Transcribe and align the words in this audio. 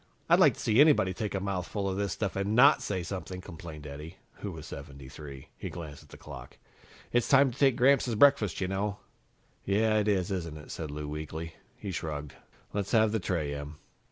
"I'd 0.29 0.39
like 0.39 0.55
to 0.55 0.59
see 0.59 0.81
anybody 0.81 1.13
take 1.13 1.35
a 1.35 1.39
mouthful 1.39 1.87
of 1.87 1.95
this 1.95 2.13
stuff 2.13 2.35
and 2.35 2.55
not 2.55 2.81
say 2.81 3.03
something," 3.03 3.39
complained 3.39 3.85
Eddie, 3.85 4.17
who 4.37 4.51
was 4.51 4.65
73. 4.65 5.49
He 5.55 5.69
glanced 5.69 6.01
at 6.01 6.09
the 6.09 6.17
clock. 6.17 6.57
"It's 7.11 7.29
time 7.29 7.51
to 7.51 7.57
take 7.59 7.75
Gramps 7.75 8.05
his 8.05 8.15
breakfast, 8.15 8.61
you 8.61 8.67
know." 8.67 8.97
"Yeah, 9.63 9.99
it 9.99 10.07
is, 10.07 10.31
isn't 10.31 10.57
it?" 10.57 10.71
said 10.71 10.89
Lou 10.89 11.07
weakly. 11.07 11.53
He 11.77 11.91
shrugged. 11.91 12.33
"Let's 12.73 12.93
have 12.93 13.11
the 13.11 13.19
tray, 13.19 13.53
Em." 13.53 13.75